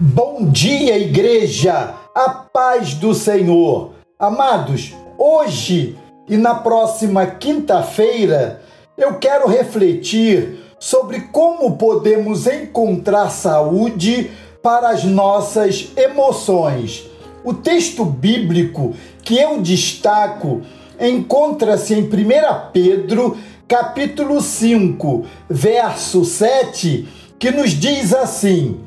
Bom 0.00 0.48
dia, 0.48 0.96
igreja! 0.96 1.92
A 2.14 2.30
paz 2.30 2.94
do 2.94 3.12
Senhor! 3.12 3.94
Amados, 4.16 4.94
hoje 5.18 5.98
e 6.28 6.36
na 6.36 6.54
próxima 6.54 7.26
quinta-feira 7.26 8.62
eu 8.96 9.14
quero 9.14 9.48
refletir 9.48 10.60
sobre 10.78 11.22
como 11.32 11.76
podemos 11.76 12.46
encontrar 12.46 13.28
saúde 13.30 14.30
para 14.62 14.90
as 14.90 15.02
nossas 15.02 15.88
emoções. 15.96 17.10
O 17.42 17.52
texto 17.52 18.04
bíblico 18.04 18.94
que 19.24 19.36
eu 19.36 19.60
destaco 19.60 20.62
encontra-se 21.00 21.94
em 21.94 22.04
1 22.04 22.08
Pedro, 22.72 23.36
capítulo 23.66 24.40
5, 24.40 25.26
verso 25.50 26.24
7, 26.24 27.08
que 27.36 27.50
nos 27.50 27.70
diz 27.70 28.14
assim: 28.14 28.78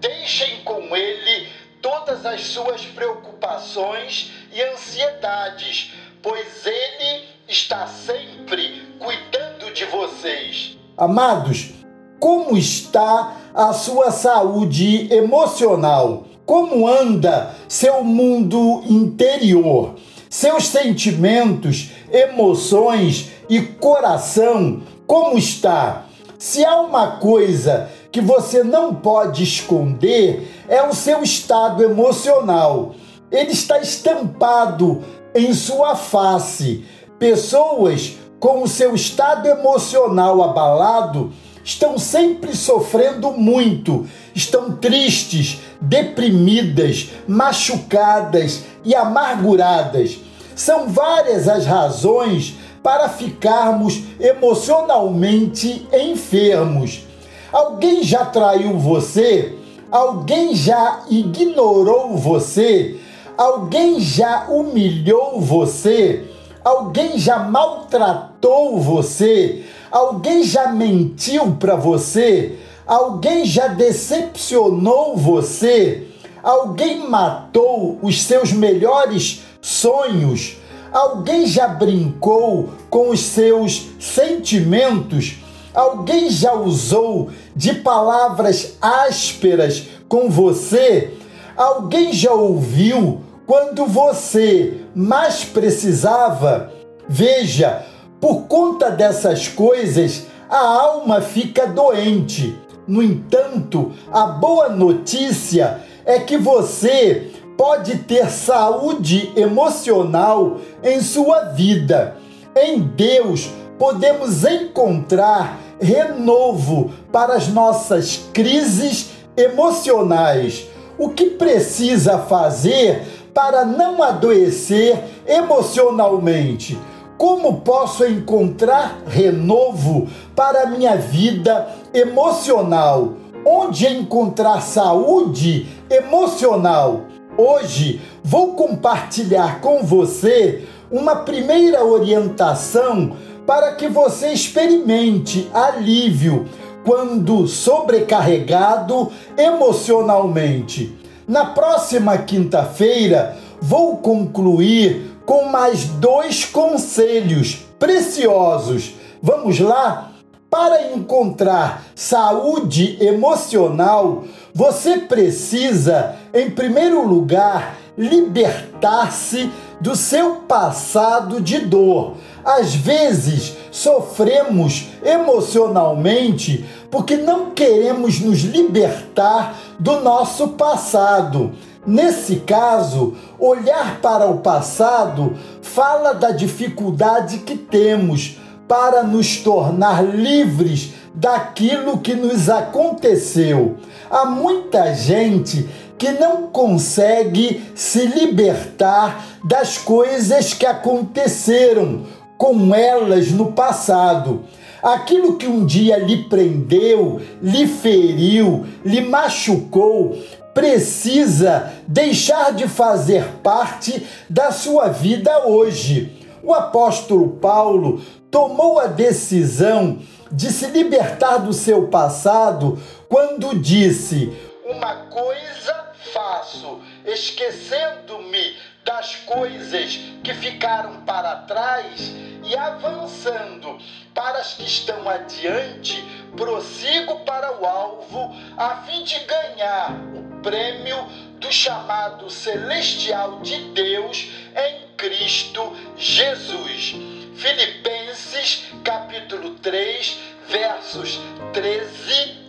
Deixem 0.00 0.62
com 0.64 0.96
ele 0.96 1.46
todas 1.82 2.24
as 2.24 2.40
suas 2.40 2.86
preocupações 2.86 4.32
e 4.50 4.62
ansiedades, 4.62 5.92
pois 6.22 6.64
ele 6.64 7.24
está 7.46 7.86
sempre 7.86 8.82
cuidando 8.98 9.70
de 9.74 9.84
vocês. 9.84 10.78
Amados, 10.96 11.72
como 12.18 12.56
está 12.56 13.36
a 13.54 13.74
sua 13.74 14.10
saúde 14.10 15.12
emocional? 15.12 16.24
Como 16.46 16.88
anda 16.88 17.54
seu 17.68 18.02
mundo 18.02 18.82
interior? 18.88 19.96
Seus 20.30 20.66
sentimentos, 20.68 21.90
emoções 22.10 23.30
e 23.50 23.60
coração, 23.60 24.82
como 25.06 25.36
está? 25.36 26.06
Se 26.38 26.64
há 26.64 26.80
uma 26.80 27.18
coisa 27.18 27.90
que 28.10 28.20
você 28.20 28.62
não 28.64 28.94
pode 28.94 29.42
esconder, 29.42 30.64
é 30.68 30.82
o 30.82 30.94
seu 30.94 31.22
estado 31.22 31.82
emocional. 31.82 32.94
Ele 33.30 33.52
está 33.52 33.78
estampado 33.78 35.02
em 35.34 35.54
sua 35.54 35.94
face. 35.94 36.84
Pessoas 37.18 38.14
com 38.40 38.62
o 38.62 38.68
seu 38.68 38.94
estado 38.94 39.46
emocional 39.46 40.42
abalado 40.42 41.32
estão 41.62 41.98
sempre 41.98 42.56
sofrendo 42.56 43.30
muito, 43.32 44.08
estão 44.34 44.72
tristes, 44.72 45.60
deprimidas, 45.80 47.10
machucadas 47.28 48.64
e 48.84 48.94
amarguradas. 48.94 50.18
São 50.56 50.88
várias 50.88 51.46
as 51.48 51.66
razões 51.66 52.54
para 52.82 53.08
ficarmos 53.08 54.02
emocionalmente 54.18 55.86
enfermos. 55.92 57.09
Alguém 57.52 58.02
já 58.02 58.24
traiu 58.24 58.78
você? 58.78 59.56
Alguém 59.90 60.54
já 60.54 61.02
ignorou 61.10 62.16
você? 62.16 63.00
Alguém 63.36 63.98
já 63.98 64.46
humilhou 64.48 65.40
você? 65.40 66.24
Alguém 66.64 67.18
já 67.18 67.40
maltratou 67.40 68.78
você? 68.78 69.64
Alguém 69.90 70.44
já 70.44 70.68
mentiu 70.68 71.56
para 71.58 71.74
você? 71.74 72.56
Alguém 72.86 73.44
já 73.44 73.66
decepcionou 73.66 75.16
você? 75.16 76.06
Alguém 76.42 77.08
matou 77.08 77.98
os 78.00 78.22
seus 78.22 78.52
melhores 78.52 79.40
sonhos? 79.60 80.56
Alguém 80.92 81.46
já 81.46 81.66
brincou 81.66 82.70
com 82.88 83.10
os 83.10 83.20
seus 83.20 83.86
sentimentos? 83.98 85.36
Alguém 85.74 86.30
já 86.30 86.52
usou 86.54 87.30
de 87.54 87.74
palavras 87.74 88.76
ásperas 88.80 89.84
com 90.08 90.28
você? 90.28 91.14
Alguém 91.56 92.12
já 92.12 92.32
ouviu 92.32 93.20
quando 93.46 93.86
você 93.86 94.80
mais 94.94 95.44
precisava? 95.44 96.72
Veja, 97.08 97.84
por 98.20 98.42
conta 98.42 98.90
dessas 98.90 99.48
coisas, 99.48 100.26
a 100.48 100.58
alma 100.58 101.20
fica 101.20 101.66
doente. 101.66 102.58
No 102.86 103.02
entanto, 103.02 103.92
a 104.12 104.26
boa 104.26 104.68
notícia 104.68 105.80
é 106.04 106.18
que 106.18 106.36
você 106.36 107.30
pode 107.56 107.98
ter 107.98 108.28
saúde 108.30 109.32
emocional 109.36 110.58
em 110.82 111.00
sua 111.00 111.44
vida. 111.50 112.16
Em 112.56 112.80
Deus 112.80 113.50
podemos 113.80 114.44
encontrar 114.44 115.58
renovo 115.80 116.90
para 117.10 117.32
as 117.32 117.48
nossas 117.48 118.28
crises 118.30 119.12
emocionais. 119.34 120.68
O 120.98 121.08
que 121.08 121.30
precisa 121.30 122.18
fazer 122.18 123.02
para 123.32 123.64
não 123.64 124.02
adoecer 124.02 125.02
emocionalmente? 125.26 126.78
Como 127.16 127.62
posso 127.62 128.04
encontrar 128.04 128.98
renovo 129.06 130.06
para 130.36 130.64
a 130.64 130.66
minha 130.66 130.96
vida 130.96 131.66
emocional? 131.94 133.14
Onde 133.46 133.86
encontrar 133.86 134.60
saúde 134.60 135.66
emocional? 135.88 137.06
Hoje 137.34 138.02
vou 138.22 138.52
compartilhar 138.52 139.62
com 139.62 139.82
você 139.82 140.66
uma 140.90 141.16
primeira 141.16 141.82
orientação 141.84 143.16
para 143.50 143.72
que 143.72 143.88
você 143.88 144.32
experimente 144.32 145.50
alívio 145.52 146.48
quando 146.84 147.48
sobrecarregado 147.48 149.10
emocionalmente. 149.36 150.96
Na 151.26 151.46
próxima 151.46 152.16
quinta-feira, 152.16 153.36
vou 153.60 153.96
concluir 153.96 155.16
com 155.26 155.46
mais 155.46 155.86
dois 155.86 156.44
conselhos 156.44 157.58
preciosos. 157.76 158.94
Vamos 159.20 159.58
lá? 159.58 160.09
Para 160.50 160.92
encontrar 160.92 161.84
saúde 161.94 162.98
emocional, 163.00 164.24
você 164.52 164.98
precisa, 164.98 166.16
em 166.34 166.50
primeiro 166.50 167.06
lugar, 167.06 167.76
libertar-se 167.96 169.48
do 169.80 169.94
seu 169.94 170.36
passado 170.48 171.40
de 171.40 171.60
dor. 171.60 172.14
Às 172.44 172.74
vezes, 172.74 173.56
sofremos 173.70 174.88
emocionalmente 175.04 176.64
porque 176.90 177.16
não 177.16 177.52
queremos 177.52 178.18
nos 178.18 178.40
libertar 178.40 179.56
do 179.78 180.00
nosso 180.00 180.48
passado. 180.48 181.52
Nesse 181.86 182.36
caso, 182.40 183.14
olhar 183.38 184.00
para 184.00 184.26
o 184.26 184.38
passado 184.38 185.36
fala 185.62 186.12
da 186.12 186.32
dificuldade 186.32 187.38
que 187.38 187.56
temos 187.56 188.39
para 188.70 189.02
nos 189.02 189.38
tornar 189.38 190.00
livres 190.04 190.92
daquilo 191.12 191.98
que 191.98 192.14
nos 192.14 192.48
aconteceu. 192.48 193.78
Há 194.08 194.26
muita 194.26 194.94
gente 194.94 195.68
que 195.98 196.12
não 196.12 196.46
consegue 196.46 197.64
se 197.74 198.06
libertar 198.06 199.26
das 199.42 199.76
coisas 199.76 200.54
que 200.54 200.64
aconteceram 200.64 202.04
com 202.38 202.72
elas 202.72 203.32
no 203.32 203.50
passado. 203.50 204.44
Aquilo 204.80 205.36
que 205.36 205.48
um 205.48 205.66
dia 205.66 205.98
lhe 205.98 206.28
prendeu, 206.28 207.20
lhe 207.42 207.66
feriu, 207.66 208.64
lhe 208.84 209.00
machucou, 209.00 210.16
precisa 210.54 211.72
deixar 211.88 212.52
de 212.52 212.68
fazer 212.68 213.24
parte 213.42 214.06
da 214.28 214.52
sua 214.52 214.86
vida 214.90 215.48
hoje. 215.48 216.20
O 216.40 216.54
apóstolo 216.54 217.30
Paulo 217.30 218.00
tomou 218.30 218.78
a 218.78 218.86
decisão 218.86 220.00
de 220.30 220.50
se 220.50 220.66
libertar 220.66 221.38
do 221.38 221.52
seu 221.52 221.88
passado 221.88 222.80
quando 223.08 223.58
disse: 223.58 224.32
Uma 224.64 225.06
coisa 225.06 225.90
faço, 226.12 226.80
esquecendo-me 227.04 228.56
das 228.84 229.16
coisas 229.16 229.98
que 230.22 230.32
ficaram 230.34 231.02
para 231.02 231.36
trás 231.42 232.12
e 232.44 232.56
avançando 232.56 233.78
para 234.14 234.38
as 234.38 234.54
que 234.54 234.64
estão 234.64 235.08
adiante, 235.08 236.02
prossigo 236.36 237.20
para 237.20 237.60
o 237.60 237.66
alvo, 237.66 238.34
a 238.56 238.76
fim 238.82 239.04
de 239.04 239.18
ganhar 239.20 239.92
o 240.14 240.40
prêmio 240.40 240.96
do 241.38 241.52
chamado 241.52 242.30
celestial 242.30 243.40
de 243.40 243.72
Deus 243.72 244.28
em 244.56 244.96
Cristo 244.96 245.76
Jesus. 245.96 247.19
Filipenses 247.40 248.66
capítulo 248.84 249.52
3, 249.62 250.18
versos 250.46 251.18
13 251.54 251.86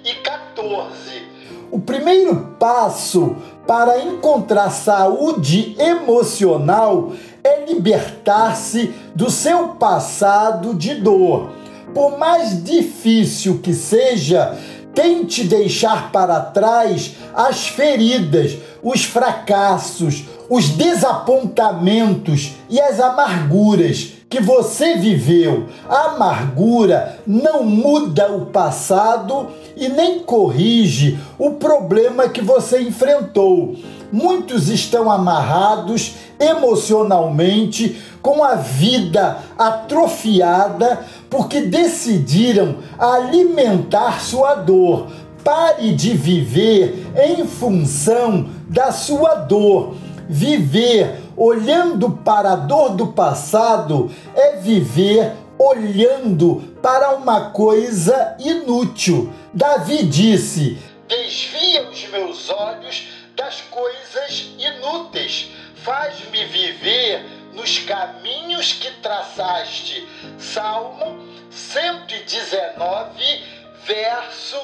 e 0.03 0.15
14. 0.15 1.23
O 1.71 1.79
primeiro 1.79 2.57
passo 2.59 3.37
para 3.65 4.01
encontrar 4.01 4.69
saúde 4.69 5.77
emocional 5.79 7.13
é 7.41 7.63
libertar-se 7.63 8.93
do 9.15 9.31
seu 9.31 9.69
passado 9.75 10.73
de 10.73 10.95
dor. 10.95 11.51
Por 11.93 12.17
mais 12.17 12.61
difícil 12.61 13.59
que 13.59 13.73
seja, 13.73 14.59
Tente 14.93 15.45
deixar 15.45 16.11
para 16.11 16.37
trás 16.41 17.15
as 17.33 17.65
feridas, 17.69 18.57
os 18.83 19.05
fracassos, 19.05 20.25
os 20.49 20.67
desapontamentos 20.67 22.51
e 22.69 22.79
as 22.81 22.99
amarguras 22.99 24.20
que 24.31 24.41
você 24.41 24.95
viveu. 24.95 25.65
A 25.89 26.13
amargura 26.13 27.19
não 27.27 27.65
muda 27.65 28.31
o 28.31 28.45
passado 28.45 29.47
e 29.75 29.89
nem 29.89 30.19
corrige 30.19 31.19
o 31.37 31.51
problema 31.51 32.29
que 32.29 32.41
você 32.41 32.81
enfrentou. 32.81 33.75
Muitos 34.09 34.69
estão 34.69 35.11
amarrados 35.11 36.13
emocionalmente 36.39 38.01
com 38.21 38.41
a 38.41 38.55
vida 38.55 39.37
atrofiada 39.57 41.05
porque 41.29 41.61
decidiram 41.61 42.77
alimentar 42.97 44.21
sua 44.21 44.55
dor. 44.55 45.07
Pare 45.43 45.93
de 45.93 46.13
viver 46.13 47.11
em 47.17 47.45
função 47.45 48.45
da 48.69 48.93
sua 48.93 49.35
dor. 49.35 49.95
Viver 50.33 51.19
olhando 51.35 52.09
para 52.09 52.53
a 52.53 52.55
dor 52.55 52.91
do 52.91 53.07
passado 53.07 54.09
é 54.33 54.55
viver 54.55 55.33
olhando 55.59 56.73
para 56.81 57.17
uma 57.17 57.49
coisa 57.49 58.37
inútil. 58.39 59.29
Davi 59.53 60.03
disse: 60.05 60.77
Desvia 61.05 61.89
os 61.89 62.07
meus 62.07 62.49
olhos 62.49 63.09
das 63.35 63.59
coisas 63.69 64.51
inúteis, 64.57 65.49
faz-me 65.83 66.45
viver 66.45 67.25
nos 67.53 67.79
caminhos 67.79 68.71
que 68.71 68.89
traçaste. 69.01 70.07
Salmo 70.39 71.19
119, 71.49 73.43
verso 73.85 74.57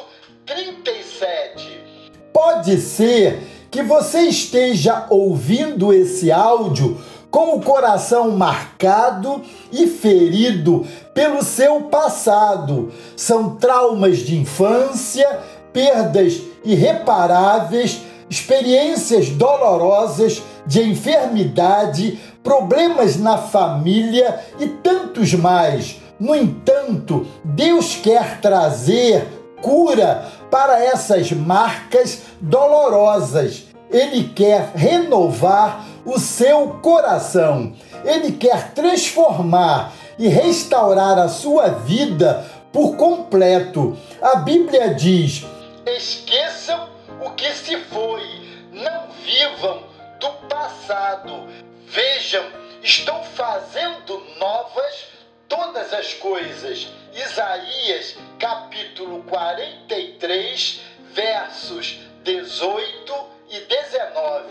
37. 0.46 1.84
Pode 2.31 2.78
ser 2.78 3.56
que 3.77 3.83
você 3.83 4.21
esteja 4.21 5.06
ouvindo 5.07 5.94
esse 5.94 6.31
áudio 6.31 6.97
com 7.29 7.56
o 7.56 7.62
coração 7.62 8.31
marcado 8.31 9.44
e 9.71 9.85
ferido 9.85 10.83
pelo 11.13 11.44
seu 11.44 11.81
passado. 11.81 12.91
São 13.15 13.56
traumas 13.56 14.18
de 14.18 14.35
infância, 14.35 15.41
perdas 15.71 16.41
irreparáveis, 16.65 18.01
experiências 18.27 19.29
dolorosas 19.29 20.41
de 20.65 20.81
enfermidade, 20.81 22.19
problemas 22.44 23.15
na 23.15 23.38
família 23.38 24.39
e 24.59 24.65
tantos 24.69 25.35
mais. 25.35 26.01
No 26.19 26.33
entanto, 26.33 27.27
Deus 27.44 27.95
quer 27.95 28.41
trazer 28.41 29.27
cura 29.62 30.25
para 30.50 30.83
essas 30.83 31.31
marcas 31.31 32.24
dolorosas. 32.41 33.67
Ele 33.89 34.30
quer 34.30 34.72
renovar 34.75 35.86
o 36.06 36.19
seu 36.19 36.80
coração. 36.81 37.74
Ele 38.04 38.34
quer 38.34 38.72
transformar 38.72 39.94
e 40.18 40.28
restaurar 40.28 41.18
a 41.18 41.30
sua 41.30 41.69
vida 41.69 42.45
por 42.72 42.95
completo. 42.95 43.98
A 44.22 44.38
Bíblia 44.38 44.94
diz: 44.94 45.45
esqueçam 45.86 46.89
o 47.22 47.31
que 47.31 47.51
se 47.54 47.78
foi, 47.78 48.24
não 48.72 49.07
vivam 49.24 49.84
do 50.19 50.30
passado 50.48 51.48
Vejam, 51.89 52.44
estou 52.84 53.24
fazendo 53.24 54.19
novas 54.38 55.07
todas 55.48 55.94
as 55.94 56.13
coisas. 56.16 56.89
Isaías 57.13 58.18
capítulo 58.38 59.24
43, 59.24 60.81
versos 61.13 62.00
18 62.25 63.13
e 63.13 63.37
19. 63.50 64.46